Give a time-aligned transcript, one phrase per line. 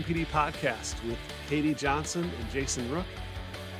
[0.00, 3.04] MPD podcast with Katie Johnson and Jason Rook.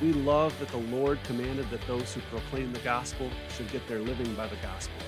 [0.03, 3.97] We love that the Lord commanded that those who proclaim the gospel should get their
[3.97, 5.01] living by the gospel.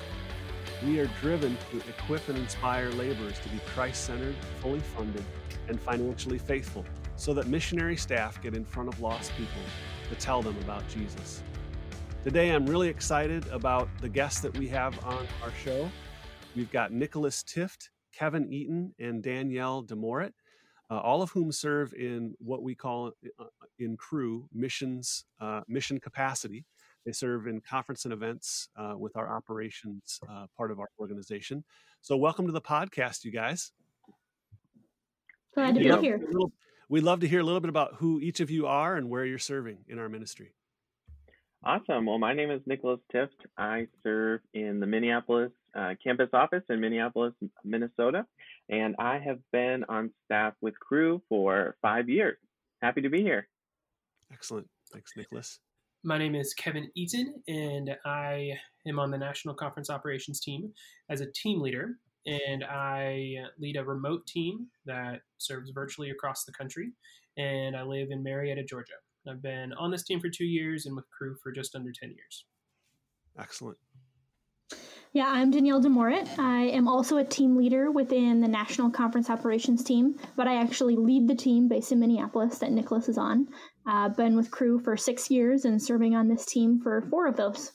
[0.83, 5.23] We are driven to equip and inspire laborers to be Christ centered, fully funded,
[5.67, 6.83] and financially faithful
[7.15, 9.61] so that missionary staff get in front of lost people
[10.09, 11.43] to tell them about Jesus.
[12.23, 15.91] Today, I'm really excited about the guests that we have on our show.
[16.55, 20.31] We've got Nicholas Tift, Kevin Eaton, and Danielle Demorit,
[20.93, 23.45] uh, all of whom serve in what we call uh,
[23.79, 26.65] in Cru missions, uh, mission capacity.
[27.03, 31.63] They serve in conference and events uh, with our operations uh, part of our organization.
[32.01, 33.71] So, welcome to the podcast, you guys.
[35.55, 36.21] Glad to be here.
[36.89, 39.25] We'd love to hear a little bit about who each of you are and where
[39.25, 40.53] you're serving in our ministry.
[41.63, 42.05] Awesome.
[42.05, 43.29] Well, my name is Nicholas Tift.
[43.57, 48.25] I serve in the Minneapolis uh, campus office in Minneapolis, Minnesota,
[48.69, 52.37] and I have been on staff with Cru for five years.
[52.81, 53.47] Happy to be here.
[54.31, 54.67] Excellent.
[54.91, 55.59] Thanks, Nicholas.
[56.03, 60.73] My name is Kevin Eaton, and I am on the National Conference Operations team
[61.09, 61.97] as a team leader.
[62.25, 66.91] And I lead a remote team that serves virtually across the country.
[67.37, 68.93] And I live in Marietta, Georgia.
[69.27, 72.09] I've been on this team for two years and with Cru for just under 10
[72.09, 72.45] years.
[73.39, 73.77] Excellent.
[75.15, 76.39] Yeah, I'm Danielle Demorit.
[76.39, 80.95] I am also a team leader within the National Conference Operations team, but I actually
[80.95, 83.47] lead the team based in Minneapolis that Nicholas is on.
[83.85, 87.37] Uh, been with Cru for six years and serving on this team for four of
[87.37, 87.73] those.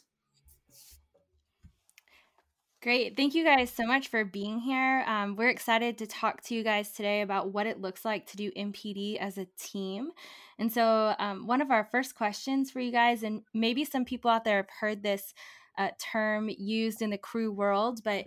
[2.83, 3.17] Great.
[3.17, 5.05] Thank you guys so much for being here.
[5.07, 8.37] Um, we're excited to talk to you guys today about what it looks like to
[8.37, 10.11] do MPD as a team.
[10.59, 14.29] And so, um, one of our first questions for you guys, and maybe some people
[14.29, 15.35] out there have heard this
[15.79, 18.27] uh, term used in the Cru world, but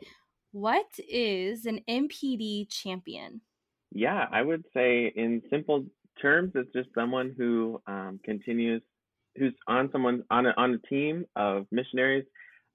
[0.51, 3.41] what is an MPD champion?
[3.93, 5.85] Yeah, I would say in simple
[6.21, 8.81] terms, it's just someone who um, continues,
[9.37, 12.25] who's on someone on a, on a team of missionaries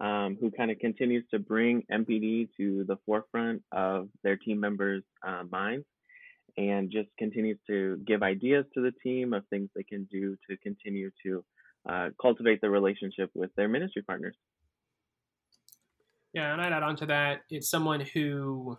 [0.00, 5.04] um, who kind of continues to bring MPD to the forefront of their team members'
[5.26, 5.86] uh, minds
[6.58, 10.56] and just continues to give ideas to the team of things they can do to
[10.58, 11.44] continue to
[11.88, 14.34] uh, cultivate the relationship with their ministry partners.
[16.36, 18.76] Yeah, and I'd add on to that, it's someone who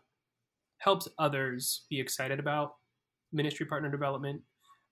[0.77, 2.75] helps others be excited about
[3.33, 4.43] ministry partner development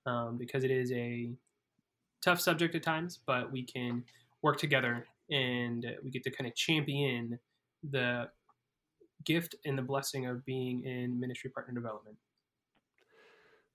[0.08, 1.30] um, because it is a
[2.24, 4.04] tough subject at times, but we can
[4.42, 7.38] work together and we get to kind of champion
[7.92, 8.28] the
[9.26, 12.18] gift and the blessing of being in ministry partner development.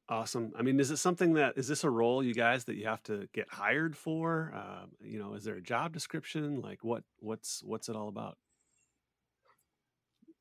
[0.09, 0.51] Awesome.
[0.59, 3.05] I mean, is it something that is this a role you guys that you have
[3.05, 4.53] to get hired for?
[4.53, 6.61] Uh, you know, is there a job description?
[6.61, 8.37] Like, what what's what's it all about?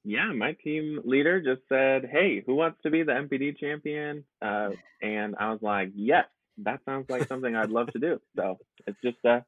[0.09, 4.71] Yeah, my team leader just said, "Hey, who wants to be the MPD champion?" Uh,
[5.03, 6.25] and I was like, "Yes,
[6.57, 9.45] that sounds like something I'd love to do." So it's just a,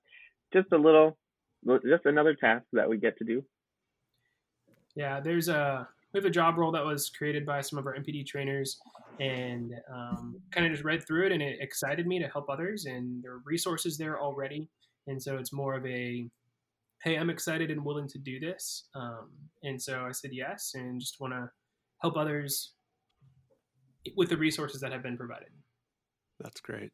[0.53, 1.17] just a little,
[1.65, 3.43] just another task that we get to do.
[4.95, 7.95] Yeah, there's a we have a job role that was created by some of our
[7.95, 8.79] MPD trainers,
[9.19, 12.85] and um, kind of just read through it, and it excited me to help others.
[12.85, 14.69] And there are resources there already,
[15.07, 16.29] and so it's more of a
[17.03, 18.87] hey, I'm excited and willing to do this.
[18.95, 19.29] Um,
[19.63, 21.49] and so I said yes and just want to
[22.01, 22.73] help others
[24.15, 25.49] with the resources that have been provided.
[26.39, 26.91] That's great.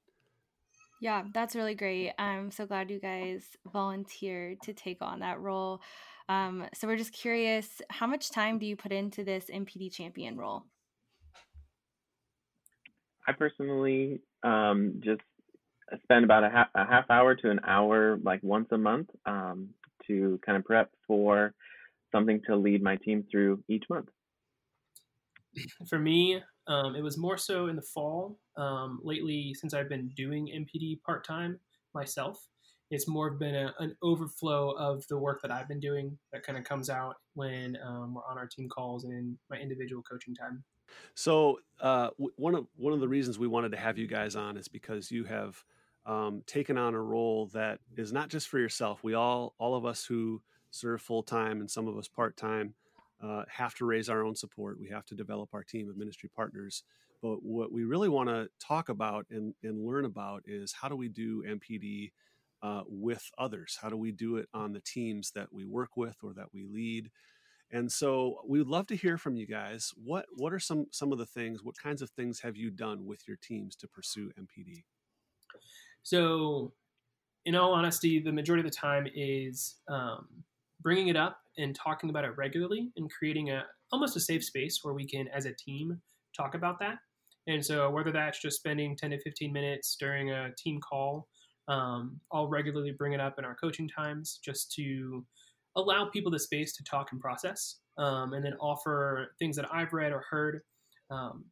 [1.00, 2.13] Yeah, that's really great.
[2.17, 5.81] I'm so glad you guys volunteered to take on that role.
[6.28, 10.38] Um, so we're just curious, how much time do you put into this MPD champion
[10.38, 10.63] role?
[13.28, 15.22] I personally um, just
[16.03, 19.69] spend about a half, a half hour to an hour, like once a month, um,
[20.07, 21.53] to kind of prep for
[22.11, 24.09] something to lead my team through each month?
[25.87, 28.40] For me, um, it was more so in the fall.
[28.58, 31.59] Um, lately, since I've been doing MPD part time
[31.93, 32.40] myself,
[32.90, 36.58] it's more been a, an overflow of the work that I've been doing that kind
[36.58, 40.35] of comes out when um, we're on our team calls and in my individual coaching
[40.35, 40.64] time.
[41.16, 44.55] So uh, one of one of the reasons we wanted to have you guys on
[44.55, 45.61] is because you have
[46.07, 49.03] um, taken on a role that is not just for yourself.
[49.03, 52.73] We all, all of us who serve full time and some of us part time,
[53.21, 54.79] uh, have to raise our own support.
[54.79, 56.83] We have to develop our team of ministry partners.
[57.21, 60.95] But what we really want to talk about and, and learn about is how do
[60.95, 62.11] we do MPD
[62.61, 63.77] uh, with others?
[63.81, 66.63] How do we do it on the teams that we work with or that we
[66.63, 67.09] lead?
[67.71, 69.93] And so we would love to hear from you guys.
[70.01, 71.63] What what are some some of the things?
[71.63, 74.83] What kinds of things have you done with your teams to pursue MPD?
[76.03, 76.73] So,
[77.45, 80.27] in all honesty, the majority of the time is um,
[80.81, 84.79] bringing it up and talking about it regularly and creating a almost a safe space
[84.83, 85.99] where we can, as a team,
[86.35, 86.97] talk about that.
[87.47, 91.27] And so, whether that's just spending 10 to 15 minutes during a team call,
[91.67, 95.25] um, I'll regularly bring it up in our coaching times just to
[95.75, 99.93] allow people the space to talk and process, um, and then offer things that I've
[99.93, 100.61] read or heard.
[101.09, 101.45] Um,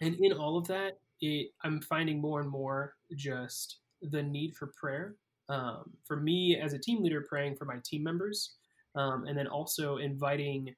[0.00, 4.72] and in all of that, it, I'm finding more and more just the need for
[4.78, 5.16] prayer.
[5.48, 8.54] Um, for me as a team leader, praying for my team members,
[8.94, 10.74] um, and then also inviting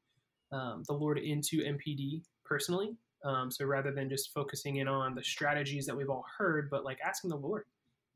[0.52, 2.96] um, the Lord into MPD personally.
[3.24, 6.84] Um, so rather than just focusing in on the strategies that we've all heard, but
[6.84, 7.64] like asking the Lord,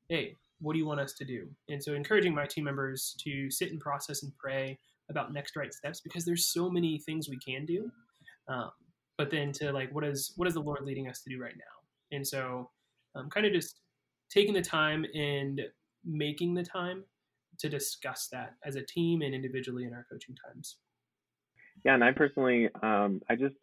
[0.08, 1.48] hey, what do you want us to do?
[1.68, 4.78] And so encouraging my team members to sit and process and pray
[5.08, 7.90] about next right steps because there's so many things we can do.
[8.48, 8.70] Um,
[9.18, 11.56] but then to like, what is what is the Lord leading us to do right
[11.56, 12.16] now?
[12.16, 12.70] And so,
[13.14, 13.80] um, kind of just
[14.30, 15.60] taking the time and
[16.04, 17.04] making the time
[17.58, 20.76] to discuss that as a team and individually in our coaching times.
[21.84, 23.54] Yeah, and I personally, um, I just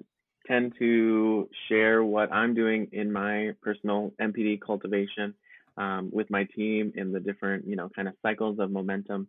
[0.48, 5.34] tend to share what I'm doing in my personal MPD cultivation
[5.78, 9.28] um, with my team in the different, you know, kind of cycles of momentum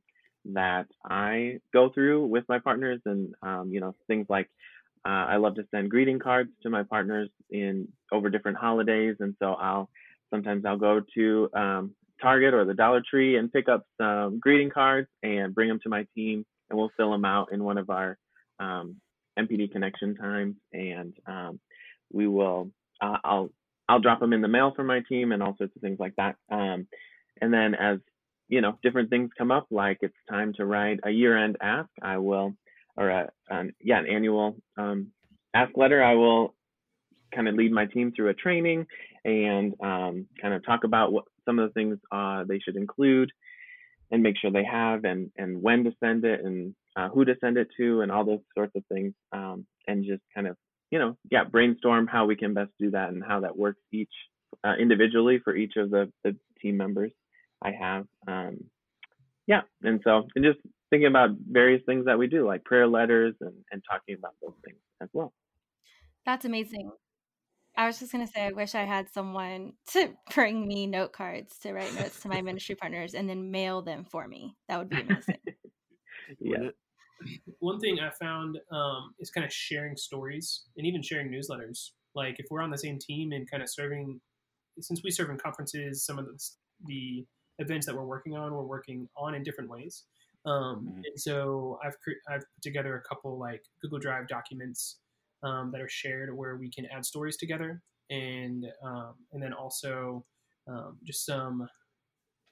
[0.52, 4.48] that I go through with my partners, and um, you know, things like
[5.04, 9.34] uh, I love to send greeting cards to my partners in over different holidays, and
[9.38, 9.90] so I'll
[10.30, 14.70] sometimes I'll go to um, Target or the Dollar Tree and pick up some greeting
[14.70, 17.90] cards and bring them to my team, and we'll fill them out in one of
[17.90, 18.18] our
[18.60, 18.96] um,
[19.38, 21.60] MPD connection times, and um,
[22.12, 22.70] we will.
[23.00, 23.50] Uh, I'll
[23.88, 26.14] I'll drop them in the mail for my team and all sorts of things like
[26.16, 26.36] that.
[26.50, 26.86] Um,
[27.40, 27.98] and then as
[28.48, 32.16] you know, different things come up, like it's time to write a year-end ask, I
[32.16, 32.54] will,
[32.96, 35.08] or a, um, yeah, an annual um,
[35.54, 36.02] ask letter.
[36.02, 36.54] I will
[37.34, 38.86] kind of lead my team through a training
[39.44, 43.30] and um, kind of talk about what some of the things uh, they should include
[44.10, 47.34] and make sure they have and and when to send it and uh, who to
[47.40, 50.56] send it to and all those sorts of things um, and just kind of
[50.90, 54.12] you know, yeah, brainstorm how we can best do that and how that works each
[54.64, 57.12] uh, individually for each of the, the team members
[57.62, 58.06] I have.
[58.26, 58.64] Um,
[59.46, 60.58] yeah, and so and just
[60.90, 64.54] thinking about various things that we do, like prayer letters and, and talking about those
[64.64, 65.32] things as well.
[66.24, 66.90] That's amazing.
[67.78, 71.12] I was just going to say, I wish I had someone to bring me note
[71.12, 74.56] cards to write notes to my ministry partners and then mail them for me.
[74.68, 75.38] That would be amazing.
[76.40, 76.68] yeah
[77.60, 81.90] one thing I found um, is kind of sharing stories and even sharing newsletters.
[82.14, 84.20] Like if we're on the same team and kind of serving,
[84.80, 86.38] since we serve in conferences, some of the,
[86.86, 87.26] the
[87.58, 90.04] events that we're working on, we're working on in different ways.
[90.46, 91.00] Um, mm-hmm.
[91.04, 91.96] And so I've
[92.28, 94.98] I've put together a couple like Google Drive documents
[95.42, 100.24] um, that are shared where we can add stories together, and um, and then also
[100.68, 101.68] um, just some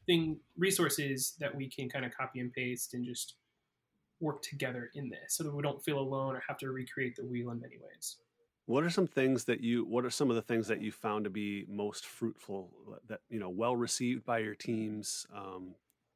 [0.07, 3.35] thing resources that we can kind of copy and paste and just
[4.21, 7.25] work together in this so that we don't feel alone or have to recreate the
[7.25, 8.17] wheel in many ways.
[8.67, 11.25] What are some things that you what are some of the things that you found
[11.25, 12.71] to be most fruitful
[13.09, 15.75] that you know well received by your teams um,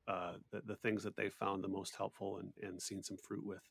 [0.09, 3.47] uh, the, the things that they found the most helpful and, and seen some fruit
[3.47, 3.63] with?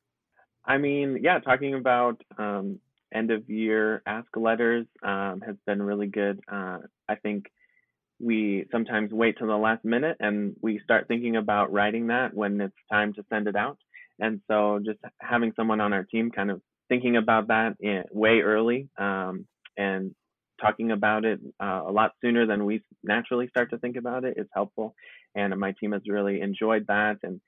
[0.63, 2.79] I mean, yeah, talking about um,
[3.13, 6.39] end of year ask letters um, has been really good.
[6.51, 7.45] Uh, I think
[8.19, 12.59] we sometimes wait till the last minute and we start thinking about writing that when
[12.59, 13.77] it's time to send it out.
[14.19, 18.41] And so just having someone on our team kind of thinking about that in, way
[18.41, 19.45] early um,
[19.77, 20.13] and
[20.59, 24.33] talking about it uh, a lot sooner than we naturally start to think about it
[24.37, 24.93] is helpful.
[25.35, 27.17] And my team has really enjoyed that.
[27.23, 27.39] And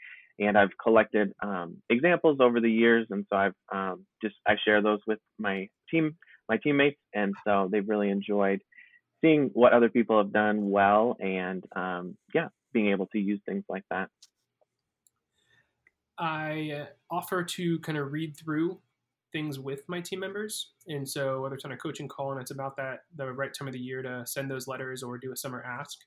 [0.41, 4.81] and I've collected um, examples over the years, and so I've um, just I share
[4.81, 6.17] those with my team,
[6.49, 8.59] my teammates, and so they've really enjoyed
[9.23, 13.63] seeing what other people have done well, and um, yeah, being able to use things
[13.69, 14.09] like that.
[16.17, 18.79] I offer to kind of read through
[19.31, 20.71] things with my team members.
[20.87, 23.67] And so whether it's on a coaching call and it's about that the right time
[23.67, 25.97] of the year to send those letters or do a summer ask,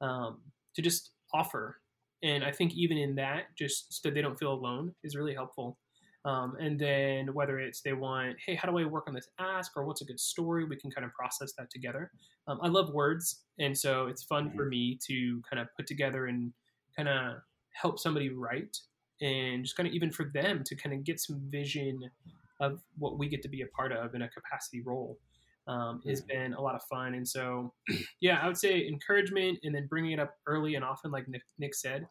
[0.00, 0.40] um,
[0.74, 1.80] to just offer.
[2.24, 5.78] And I think even in that, just so they don't feel alone is really helpful.
[6.24, 9.72] Um, and then whether it's they want, hey, how do I work on this ask
[9.76, 12.10] or what's a good story, we can kind of process that together.
[12.48, 14.70] Um, I love words, and so it's fun for mm-hmm.
[14.70, 16.50] me to kind of put together and
[16.96, 17.36] kind of
[17.74, 18.74] help somebody write
[19.20, 22.00] and just kind of even for them to kind of get some vision
[22.60, 25.18] of what we get to be a part of in a capacity role
[25.66, 27.14] um, has been a lot of fun.
[27.14, 27.72] And so,
[28.20, 31.42] yeah, I would say encouragement and then bringing it up early and often, like Nick,
[31.58, 32.06] Nick said,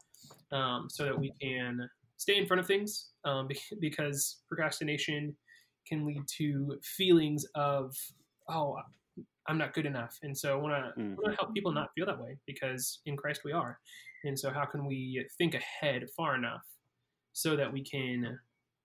[0.51, 3.47] um, so that we can stay in front of things um,
[3.79, 5.35] because procrastination
[5.87, 7.93] can lead to feelings of,
[8.49, 8.77] oh,
[9.47, 10.17] I'm not good enough.
[10.23, 11.33] And so I want to mm-hmm.
[11.37, 13.77] help people not feel that way because in Christ we are.
[14.23, 16.61] And so, how can we think ahead far enough
[17.33, 18.39] so that we can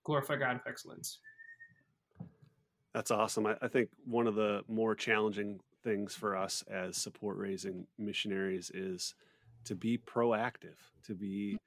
[0.09, 1.21] glorify God with excellence.
[2.99, 3.47] That's awesome.
[3.47, 8.73] I, I, think one of the more challenging things for us as support raising missionaries
[8.75, 9.15] is
[9.67, 10.75] to be proactive,
[11.05, 11.61] to be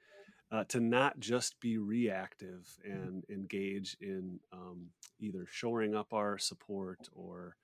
[0.52, 4.88] uh, to not just be reactive and engage in um,
[5.22, 7.56] either shoring up our support or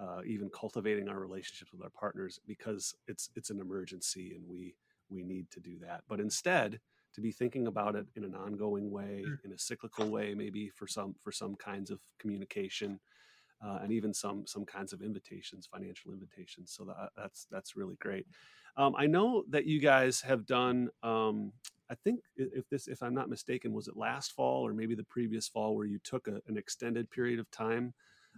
[0.00, 4.74] uh, even cultivating our relationships with our partners because it's it's an emergency and we
[5.10, 6.02] we need to do that.
[6.08, 6.80] But instead,
[7.14, 9.44] to be thinking about it in an ongoing way, mm.
[9.44, 12.98] in a cyclical way, maybe for some for some kinds of communication,
[13.64, 16.72] uh, and even some some kinds of invitations, financial invitations.
[16.76, 18.26] So that, that's that's really great.
[18.76, 20.88] Um, I know that you guys have done.
[21.02, 21.52] Um,
[21.90, 25.04] I think if this, if I'm not mistaken, was it last fall or maybe the
[25.04, 27.92] previous fall where you took a, an extended period of time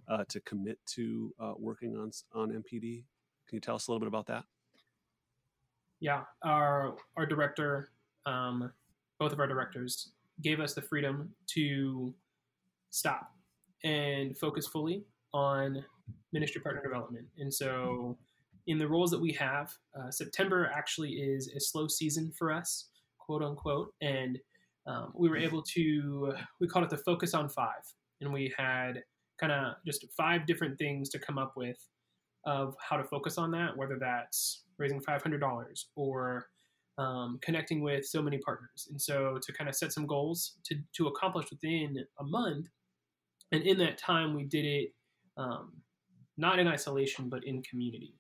[0.09, 3.05] uh, to commit to uh, working on on MPD?
[3.49, 4.45] Can you tell us a little bit about that?
[6.01, 7.91] Yeah, our our director,
[8.27, 8.73] um,
[9.19, 10.11] both of our directors,
[10.43, 12.13] gave us the freedom to
[12.91, 13.33] stop
[13.85, 15.05] and focus fully
[15.35, 15.85] on
[16.33, 17.27] ministry partner development.
[17.39, 18.17] And so,
[18.67, 22.89] in the roles that we have, uh, September actually is a slow season for us,
[23.19, 23.93] quote unquote.
[24.01, 24.39] And
[24.87, 27.83] um, we were able to, we called it the focus on five.
[28.23, 29.03] And we had
[29.39, 31.77] kind of just five different things to come up with
[32.47, 35.65] of how to focus on that, whether that's raising $500
[35.97, 36.47] or
[36.99, 38.89] um, connecting with so many partners.
[38.91, 42.69] And so to kind of set some goals to, to accomplish within a month.
[43.53, 44.93] And in that time, we did it
[45.37, 45.73] um,
[46.37, 48.15] not in isolation, but in community.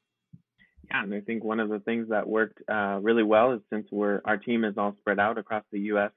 [0.90, 3.86] Yeah, and I think one of the things that worked uh, really well is since
[3.90, 6.10] we're our team is all spread out across the U.S.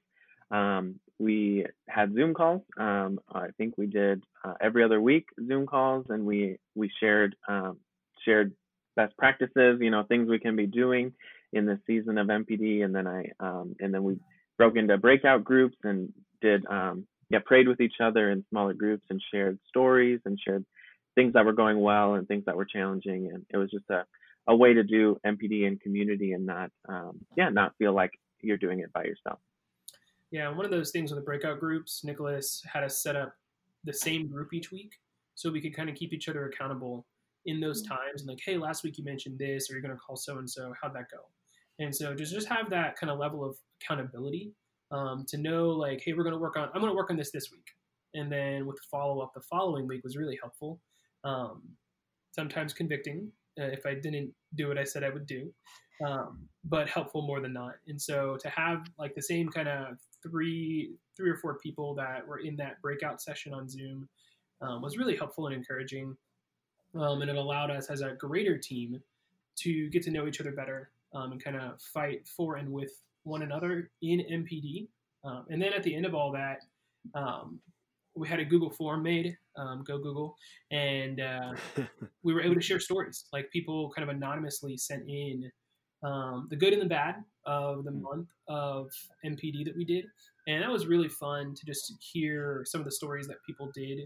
[0.51, 2.61] Um, we had Zoom calls.
[2.77, 7.35] Um, I think we did uh, every other week Zoom calls, and we we shared
[7.47, 7.77] um,
[8.25, 8.53] shared
[8.95, 9.79] best practices.
[9.79, 11.13] You know, things we can be doing
[11.53, 14.17] in the season of MPD, and then I um, and then we
[14.57, 16.11] broke into breakout groups and
[16.41, 20.65] did um, yeah prayed with each other in smaller groups and shared stories and shared
[21.17, 23.31] things that were going well and things that were challenging.
[23.33, 24.05] And it was just a,
[24.47, 28.55] a way to do MPD in community and not, um, yeah, not feel like you're
[28.55, 29.39] doing it by yourself.
[30.29, 33.33] Yeah, one of those things with the breakout groups, Nicholas had us set up
[33.83, 34.91] the same group each week
[35.33, 37.07] so we could kind of keep each other accountable
[37.47, 37.89] in those mm.
[37.89, 40.37] times and like, hey, last week you mentioned this, or you're going to call so
[40.37, 40.71] and so.
[40.79, 41.17] How'd that go?
[41.79, 44.51] And so just just have that kind of level of accountability
[44.91, 46.69] um, to know like, hey, we're going to work on.
[46.73, 47.67] I'm going to work on this this week,
[48.15, 50.79] and then with the follow up the following week was really helpful
[51.23, 51.61] um,
[52.31, 55.51] sometimes convicting uh, if I didn't do what I said I would do,
[56.05, 57.75] um, but helpful more than not.
[57.87, 62.27] And so to have like the same kind of three, three or four people that
[62.27, 64.07] were in that breakout session on Zoom
[64.61, 66.15] um, was really helpful and encouraging.
[66.95, 69.01] Um, and it allowed us as a greater team
[69.57, 72.91] to get to know each other better um, and kind of fight for and with
[73.23, 74.87] one another in MPD.
[75.23, 76.63] Um, and then at the end of all that,
[77.13, 77.59] um,
[78.17, 80.35] we had a Google form made, um, go Google,
[80.71, 81.53] and uh,
[82.23, 83.25] we were able to share stories.
[83.31, 85.49] Like people kind of anonymously sent in
[86.03, 88.01] um, the good and the bad of the hmm.
[88.01, 88.87] month of
[89.25, 90.05] MPD that we did,
[90.47, 93.99] and that was really fun to just hear some of the stories that people did,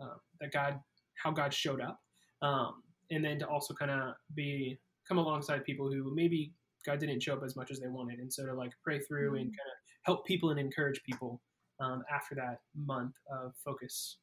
[0.00, 0.80] uh, that God,
[1.22, 2.00] how God showed up,
[2.42, 4.78] um, and then to also kind of be
[5.08, 6.52] come alongside people who maybe
[6.86, 9.36] God didn't show up as much as they wanted, and so to like pray through
[9.36, 9.50] and hmm.
[9.50, 11.40] kind of help people and encourage people
[11.80, 14.18] um, after that month of focus.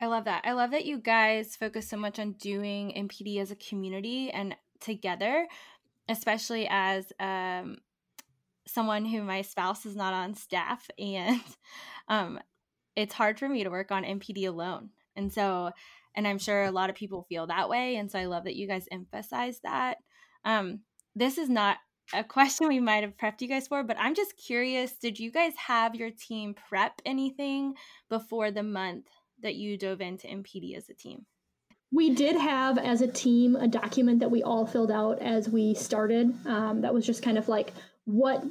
[0.00, 0.42] I love that.
[0.44, 4.54] I love that you guys focus so much on doing MPD as a community and
[4.80, 5.48] together,
[6.08, 7.78] especially as um,
[8.66, 11.40] someone who my spouse is not on staff, and
[12.08, 12.38] um,
[12.94, 14.90] it's hard for me to work on MPD alone.
[15.16, 15.72] And so,
[16.14, 17.96] and I'm sure a lot of people feel that way.
[17.96, 19.98] And so I love that you guys emphasize that.
[20.44, 20.80] Um,
[21.16, 21.78] this is not
[22.12, 25.30] a question we might have prepped you guys for, but I'm just curious did you
[25.30, 27.74] guys have your team prep anything
[28.08, 29.06] before the month
[29.42, 31.26] that you dove into MPD as a team?
[31.90, 35.74] We did have, as a team, a document that we all filled out as we
[35.74, 36.34] started.
[36.46, 37.72] Um, that was just kind of like
[38.04, 38.44] what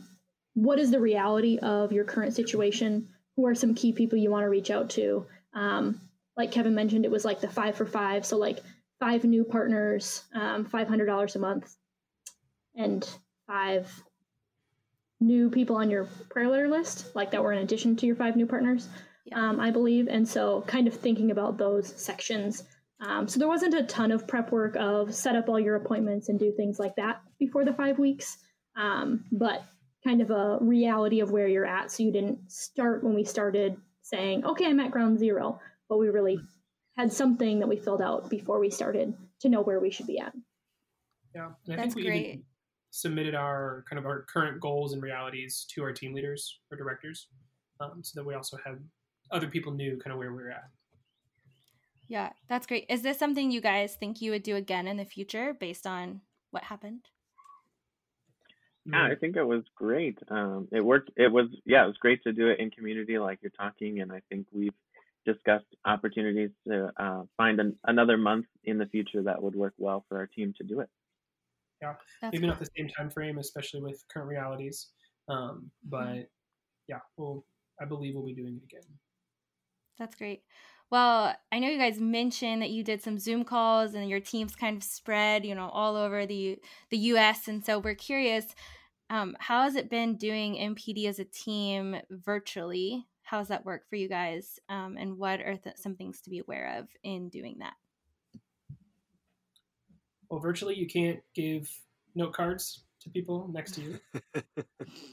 [0.53, 3.09] what is the reality of your current situation?
[3.35, 5.27] Who are some key people you want to reach out to?
[5.53, 6.01] Um,
[6.35, 8.59] like Kevin mentioned, it was like the five for five, so like
[8.99, 11.75] five new partners, um, five hundred dollars a month,
[12.75, 13.07] and
[13.47, 13.89] five
[15.19, 18.35] new people on your prayer letter list, like that were in addition to your five
[18.35, 18.87] new partners,
[19.25, 19.49] yeah.
[19.49, 20.07] um, I believe.
[20.07, 22.63] And so, kind of thinking about those sections.
[22.99, 26.29] Um, so, there wasn't a ton of prep work of set up all your appointments
[26.29, 28.37] and do things like that before the five weeks,
[28.75, 29.63] um, but
[30.03, 31.91] kind of a reality of where you're at.
[31.91, 36.09] So, you didn't start when we started saying, okay, I'm at ground zero, but we
[36.09, 36.39] really
[36.95, 40.19] had something that we filled out before we started to know where we should be
[40.19, 40.33] at.
[41.35, 42.25] Yeah, and I That's think we great.
[42.25, 42.43] Even,
[42.91, 47.27] submitted our kind of our current goals and realities to our team leaders or directors,
[47.79, 48.79] um, so that we also had
[49.31, 50.69] other people knew kind of where we were at.
[52.07, 52.85] Yeah, that's great.
[52.89, 56.21] Is this something you guys think you would do again in the future based on
[56.51, 57.01] what happened?
[58.85, 60.17] Yeah, I think it was great.
[60.29, 61.11] Um, it worked.
[61.17, 64.13] It was yeah, it was great to do it in community like you're talking, and
[64.13, 64.71] I think we've
[65.25, 70.05] discussed opportunities to uh, find an, another month in the future that would work well
[70.07, 70.89] for our team to do it.
[71.81, 72.49] Yeah, That's maybe cool.
[72.49, 74.87] not the same time frame, especially with current realities.
[75.29, 76.29] Um, but
[76.87, 77.45] yeah, well,
[77.81, 78.87] I believe we'll be doing it again.
[79.99, 80.43] That's great.
[80.89, 84.55] Well, I know you guys mentioned that you did some Zoom calls and your team's
[84.55, 86.57] kind of spread, you know, all over the
[86.89, 87.47] the U.S.
[87.47, 88.45] And so we're curious,
[89.09, 93.05] um, how has it been doing MPD as a team virtually?
[93.23, 94.59] How does that work for you guys?
[94.69, 97.73] Um, and what are th- some things to be aware of in doing that?
[100.29, 101.69] Well, virtually, you can't give
[102.15, 103.99] note cards to people next to you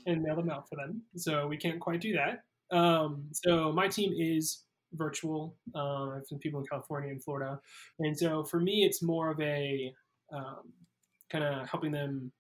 [0.07, 1.03] and mail them out for them.
[1.17, 2.45] So we can't quite do that.
[2.77, 5.57] Um, so my team is virtual.
[5.75, 7.61] Uh, I have some people in California and Florida,
[7.99, 9.93] and so for me, it's more of a
[10.33, 10.73] um,
[11.31, 12.33] kind of helping them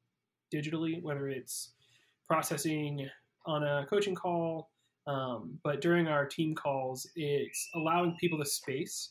[0.54, 1.72] digitally, whether it's
[2.26, 3.08] processing
[3.46, 4.70] on a coaching call,
[5.06, 9.10] um, but during our team calls, it's allowing people the space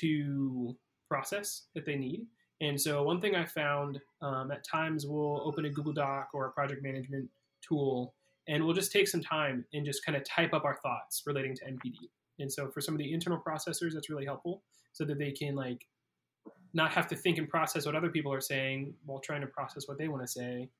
[0.00, 0.74] to
[1.08, 2.26] process that they need.
[2.64, 6.46] And so, one thing I found um, at times we'll open a Google Doc or
[6.46, 7.28] a project management
[7.60, 8.14] tool,
[8.48, 11.54] and we'll just take some time and just kind of type up our thoughts relating
[11.56, 11.94] to MPD.
[12.38, 15.54] And so for some of the internal processors, that's really helpful so that they can
[15.54, 15.86] like
[16.72, 19.86] not have to think and process what other people are saying while trying to process
[19.86, 20.70] what they want to say.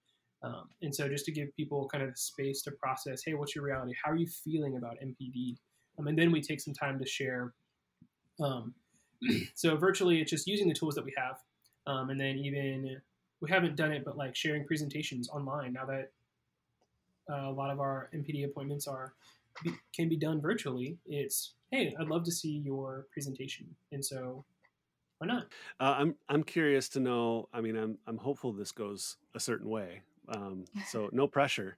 [0.43, 3.65] Um, and so just to give people kind of space to process, hey, what's your
[3.65, 3.93] reality?
[4.03, 5.57] How are you feeling about MPD?
[5.99, 7.53] Um, and then we take some time to share.
[8.41, 8.75] Um,
[9.55, 11.37] so virtually, it's just using the tools that we have,
[11.87, 13.01] um, and then even
[13.41, 16.11] we haven't done it, but like sharing presentations online now that
[17.31, 19.15] uh, a lot of our MPD appointments are
[19.95, 24.45] can be done virtually, it's hey, I'd love to see your presentation, and so
[25.19, 25.45] why not?
[25.81, 27.49] Uh, I'm I'm curious to know.
[27.53, 30.03] I mean, I'm I'm hopeful this goes a certain way.
[30.29, 31.77] Um, so no pressure,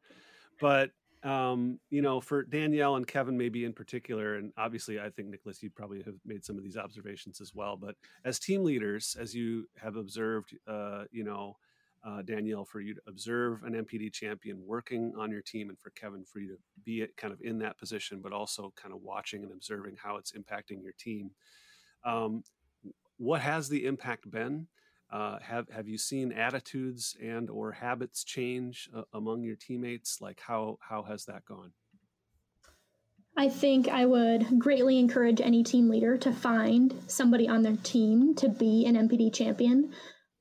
[0.60, 0.90] but
[1.26, 5.60] um, you know, for Danielle and Kevin, maybe in particular, and obviously, I think Nicholas,
[5.60, 7.76] you probably have made some of these observations as well.
[7.76, 11.56] But as team leaders, as you have observed, uh, you know,
[12.06, 15.90] uh, Danielle, for you to observe an MPD champion working on your team, and for
[15.90, 19.42] Kevin, for you to be kind of in that position, but also kind of watching
[19.42, 21.32] and observing how it's impacting your team.
[22.04, 22.44] Um,
[23.16, 24.68] what has the impact been?
[25.10, 30.20] Uh, have have you seen attitudes and or habits change uh, among your teammates?
[30.20, 31.72] Like how how has that gone?
[33.36, 38.34] I think I would greatly encourage any team leader to find somebody on their team
[38.36, 39.92] to be an MPD champion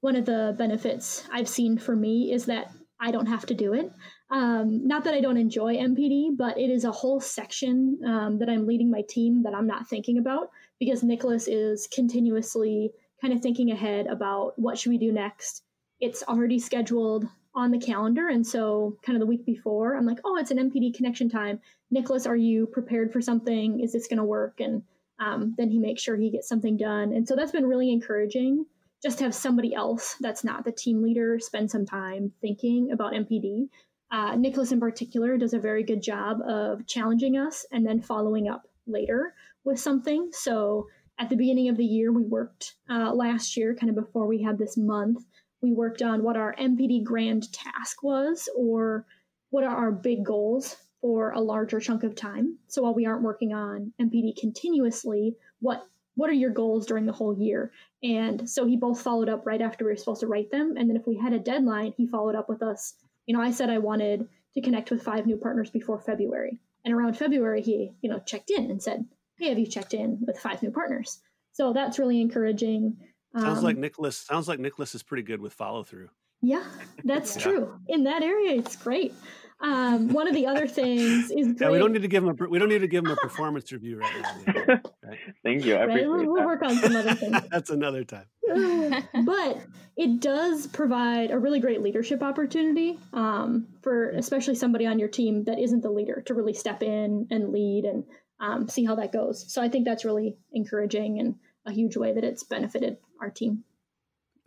[0.05, 3.73] one of the benefits I've seen for me is that I don't have to do
[3.73, 3.91] it.
[4.29, 8.47] Um, not that I don't enjoy MPD, but it is a whole section um, that
[8.47, 13.41] I'm leading my team that I'm not thinking about because Nicholas is continuously kind of
[13.41, 15.63] thinking ahead about what should we do next.
[15.99, 20.19] It's already scheduled on the calendar, and so kind of the week before, I'm like,
[20.25, 21.59] oh, it's an MPD connection time.
[21.89, 23.79] Nicholas, are you prepared for something?
[23.79, 24.59] Is this going to work?
[24.59, 24.83] And
[25.19, 28.65] um, then he makes sure he gets something done, and so that's been really encouraging
[29.05, 33.13] just to have somebody else that's not the team leader spend some time thinking about
[33.13, 33.67] MPD.
[34.11, 38.47] Uh, Nicholas, in particular, does a very good job of challenging us and then following
[38.47, 40.29] up later with something.
[40.31, 44.27] So at the beginning of the year, we worked uh, last year, kind of before
[44.27, 45.23] we had this month,
[45.61, 49.05] we worked on what our MPD grand task was or
[49.49, 52.57] what are our big goals for a larger chunk of time.
[52.67, 57.11] So while we aren't working on MPD continuously, what what are your goals during the
[57.11, 57.71] whole year?
[58.01, 60.75] And so he both followed up right after we were supposed to write them.
[60.77, 62.93] And then if we had a deadline, he followed up with us.
[63.25, 66.57] You know, I said I wanted to connect with five new partners before February.
[66.85, 69.05] And around February, he, you know, checked in and said,
[69.37, 71.19] Hey, have you checked in with five new partners?
[71.53, 72.97] So that's really encouraging.
[73.37, 76.09] Sounds um, like Nicholas sounds like Nicholas is pretty good with follow through.
[76.41, 76.63] Yeah,
[77.03, 77.41] that's yeah.
[77.41, 77.79] true.
[77.87, 79.13] In that area, it's great.
[79.61, 81.61] Um, one of the other things is great.
[81.61, 83.15] Yeah, we don't need to give him a we don't need to give him a
[83.15, 84.81] performance review right now.
[85.05, 85.19] Right?
[85.43, 85.75] Thank you.
[85.75, 86.07] I right?
[86.07, 87.37] We'll, we'll work on some other things.
[87.51, 88.25] That's another time.
[89.23, 89.61] but
[89.95, 95.43] it does provide a really great leadership opportunity um, for especially somebody on your team
[95.43, 98.03] that isn't the leader to really step in and lead and
[98.39, 99.51] um, see how that goes.
[99.51, 103.63] So I think that's really encouraging and a huge way that it's benefited our team.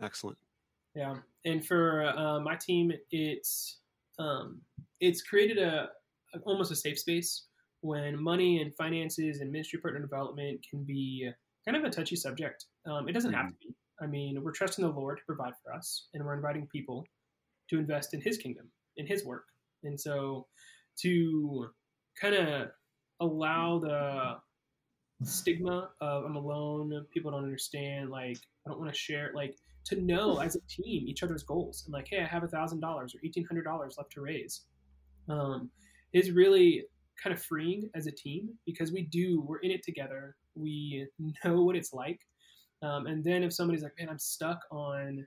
[0.03, 0.39] Excellent.
[0.95, 3.79] Yeah, and for uh, my team, it's
[4.19, 4.61] um,
[5.01, 5.89] it's created a,
[6.35, 7.45] a, almost a safe space
[7.81, 11.31] when money and finances and ministry partner development can be
[11.65, 12.67] kind of a touchy subject.
[12.87, 13.41] Um, it doesn't mm-hmm.
[13.41, 13.75] have to be.
[14.01, 17.05] I mean, we're trusting the Lord to provide for us, and we're inviting people
[17.71, 19.45] to invest in His kingdom, in His work.
[19.85, 20.47] And so,
[21.03, 21.69] to
[22.21, 22.69] kind of
[23.21, 24.37] allow the
[25.25, 30.01] stigma of I'm alone, people don't understand, like I don't want to share, like to
[30.01, 33.15] know as a team each other's goals and like, hey, I have a thousand dollars
[33.15, 34.63] or eighteen hundred dollars left to raise,
[35.29, 35.71] um,
[36.13, 36.85] is really
[37.23, 40.37] kind of freeing as a team because we do we're in it together.
[40.55, 41.07] We
[41.45, 42.21] know what it's like,
[42.83, 45.27] um, and then if somebody's like, man, I'm stuck on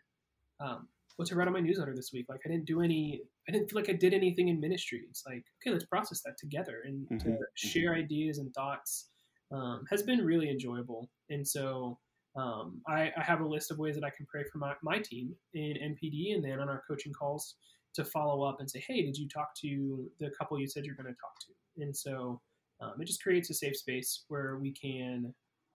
[0.60, 2.28] um, what to write on my newsletter this week.
[2.30, 5.02] Like I didn't do any, I didn't feel like I did anything in ministry.
[5.10, 7.18] It's like, okay, let's process that together and mm-hmm.
[7.18, 7.42] to mm-hmm.
[7.56, 9.10] share ideas and thoughts
[9.52, 11.10] um, has been really enjoyable.
[11.30, 11.98] And so
[12.38, 15.00] um, I, I, have a list of ways that I can pray for my, my
[15.00, 17.56] team in MPD and then on our coaching calls
[17.96, 20.96] to follow up and say, hey, did you talk to the couple you said you're
[20.96, 21.84] going to talk to?
[21.84, 22.40] And so
[22.82, 25.34] um, it just creates a safe space where we can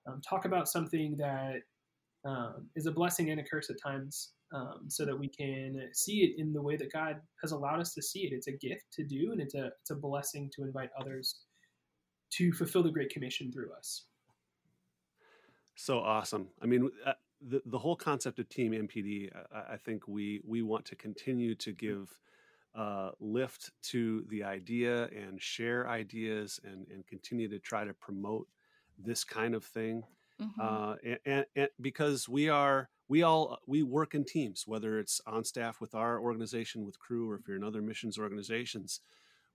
[0.08, 1.60] um, talk about something that
[2.26, 6.20] um, is a blessing and a curse at times um, so that we can see
[6.24, 8.32] it in the way that God has allowed us to see it.
[8.32, 11.40] It's a gift to do, and it's a it's a blessing to invite others
[12.30, 14.04] to fulfill the Great Commission through us.
[15.74, 16.48] So awesome!
[16.62, 20.62] I mean, uh, the the whole concept of Team MPD, I, I think we we
[20.62, 22.18] want to continue to give.
[22.74, 28.46] Uh, lift to the idea and share ideas and, and continue to try to promote
[28.98, 30.02] this kind of thing
[30.40, 30.60] mm-hmm.
[30.60, 35.20] uh, and, and, and, because we are we all we work in teams whether it's
[35.26, 39.00] on staff with our organization with Cru or if you're in other missions organizations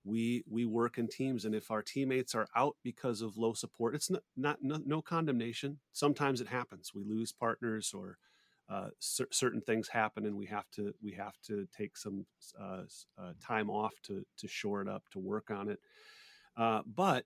[0.04, 3.94] we we work in teams and if our teammates are out because of low support
[3.96, 5.80] it's not, not no, no condemnation.
[5.92, 6.92] Sometimes it happens.
[6.94, 8.18] We lose partners or
[8.70, 12.26] uh, cer- certain things happen and we have to we have to take some
[12.60, 12.84] uh,
[13.18, 15.80] uh, time off to to shore it up to work on it.
[16.58, 17.26] Uh, but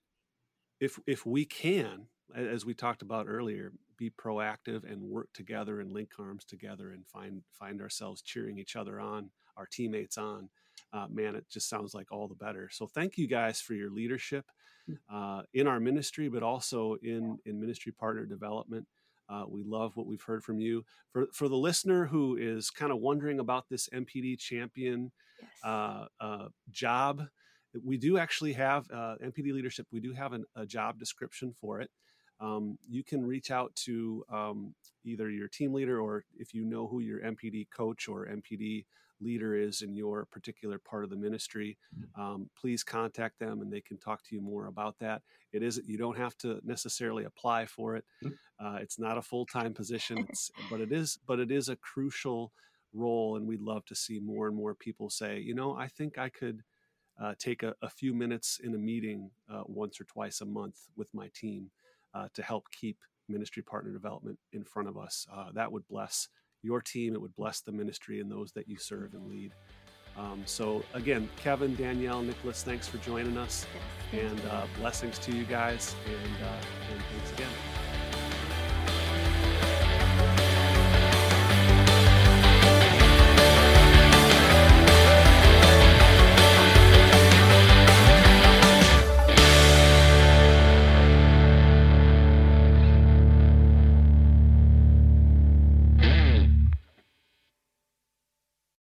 [0.80, 5.92] if if we can as we talked about earlier, be proactive and work together and
[5.92, 10.50] link arms together and find find ourselves cheering each other on, our teammates on.
[10.94, 12.70] Uh, man, it just sounds like all the better.
[12.72, 14.46] So thank you guys for your leadership
[14.90, 14.98] mm.
[15.12, 18.88] uh, in our ministry, but also in in ministry partner development.
[19.28, 20.86] Uh, we love what we've heard from you.
[21.12, 25.12] For for the listener who is kind of wondering about this MPD champion
[25.42, 25.50] yes.
[25.64, 27.24] Uh, uh, job,
[27.84, 29.88] we do actually have uh, MPD leadership.
[29.92, 31.90] We do have an, a job description for it
[32.40, 36.88] um, you can reach out to um, either your team leader or if you know
[36.88, 38.86] who your MPD coach or MPD
[39.22, 42.22] leader is in your particular part of the ministry, mm-hmm.
[42.22, 45.22] um, please contact them and they can talk to you more about that.
[45.54, 48.04] It is you don't have to necessarily apply for it.
[48.24, 48.66] Mm-hmm.
[48.66, 50.28] Uh, it's not a full time position,
[50.70, 52.52] but it is but it is a crucial
[52.94, 56.18] role, and we'd love to see more and more people say, you know, I think
[56.18, 56.64] I could.
[57.18, 60.76] Uh, take a, a, few minutes in a meeting uh, once or twice a month
[60.98, 61.72] with my team
[62.16, 62.98] uh, to help keep
[63.28, 65.28] ministry partner development in front of us.
[65.32, 66.30] Uh, that would bless
[66.64, 67.14] your team.
[67.14, 69.54] It would bless the ministry and those that you serve and lead.
[70.18, 73.66] Um, so again, Kevin, Danielle, Nicholas, thanks for joining us,
[74.14, 77.85] and uh, blessings to you guys, and, uh, and thanks again.